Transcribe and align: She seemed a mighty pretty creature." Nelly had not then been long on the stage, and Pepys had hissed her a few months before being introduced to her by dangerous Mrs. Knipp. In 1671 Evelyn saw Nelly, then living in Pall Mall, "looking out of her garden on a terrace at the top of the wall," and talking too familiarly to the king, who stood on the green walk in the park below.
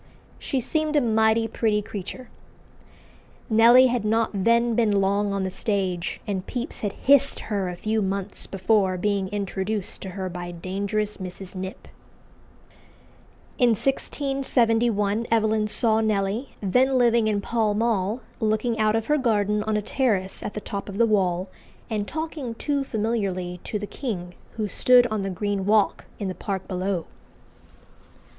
She 0.39 0.59
seemed 0.59 0.95
a 0.95 0.99
mighty 0.99 1.47
pretty 1.47 1.83
creature." 1.83 2.29
Nelly 3.51 3.85
had 3.85 4.03
not 4.03 4.31
then 4.33 4.73
been 4.73 4.99
long 4.99 5.31
on 5.31 5.43
the 5.43 5.51
stage, 5.51 6.19
and 6.25 6.43
Pepys 6.47 6.79
had 6.79 6.93
hissed 6.93 7.39
her 7.51 7.69
a 7.69 7.75
few 7.75 8.01
months 8.01 8.47
before 8.47 8.97
being 8.97 9.27
introduced 9.29 10.01
to 10.01 10.09
her 10.17 10.27
by 10.27 10.49
dangerous 10.49 11.17
Mrs. 11.19 11.53
Knipp. 11.53 11.87
In 13.59 13.75
1671 13.75 15.27
Evelyn 15.29 15.67
saw 15.67 16.01
Nelly, 16.01 16.55
then 16.63 16.97
living 16.97 17.27
in 17.27 17.39
Pall 17.39 17.75
Mall, 17.75 18.21
"looking 18.39 18.79
out 18.79 18.95
of 18.95 19.05
her 19.05 19.19
garden 19.19 19.61
on 19.65 19.77
a 19.77 19.83
terrace 19.83 20.41
at 20.41 20.55
the 20.55 20.61
top 20.61 20.89
of 20.89 20.97
the 20.97 21.05
wall," 21.05 21.47
and 21.91 22.07
talking 22.07 22.55
too 22.55 22.83
familiarly 22.83 23.59
to 23.65 23.77
the 23.77 23.85
king, 23.85 24.33
who 24.53 24.67
stood 24.67 25.05
on 25.11 25.21
the 25.21 25.29
green 25.29 25.63
walk 25.63 26.05
in 26.17 26.27
the 26.27 26.33
park 26.33 26.67
below. 26.67 27.05